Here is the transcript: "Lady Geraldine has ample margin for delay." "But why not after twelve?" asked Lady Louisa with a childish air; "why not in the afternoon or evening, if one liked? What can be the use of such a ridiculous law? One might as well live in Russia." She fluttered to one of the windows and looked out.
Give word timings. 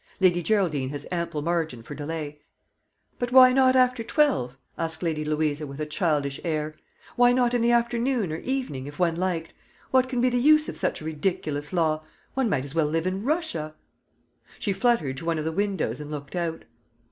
"Lady 0.19 0.41
Geraldine 0.41 0.89
has 0.89 1.05
ample 1.11 1.43
margin 1.43 1.83
for 1.83 1.93
delay." 1.93 2.39
"But 3.19 3.31
why 3.31 3.53
not 3.53 3.75
after 3.75 4.03
twelve?" 4.03 4.57
asked 4.75 5.03
Lady 5.03 5.23
Louisa 5.23 5.67
with 5.67 5.79
a 5.79 5.85
childish 5.85 6.39
air; 6.43 6.73
"why 7.15 7.31
not 7.33 7.53
in 7.53 7.61
the 7.61 7.69
afternoon 7.71 8.31
or 8.31 8.37
evening, 8.37 8.87
if 8.87 8.97
one 8.97 9.15
liked? 9.15 9.53
What 9.91 10.09
can 10.09 10.19
be 10.19 10.31
the 10.31 10.39
use 10.39 10.67
of 10.67 10.75
such 10.75 11.01
a 11.01 11.05
ridiculous 11.05 11.71
law? 11.71 12.01
One 12.33 12.49
might 12.49 12.65
as 12.65 12.73
well 12.73 12.87
live 12.87 13.05
in 13.05 13.23
Russia." 13.23 13.75
She 14.57 14.73
fluttered 14.73 15.17
to 15.17 15.25
one 15.25 15.37
of 15.37 15.45
the 15.45 15.51
windows 15.51 15.99
and 15.99 16.09
looked 16.09 16.35
out. 16.35 16.63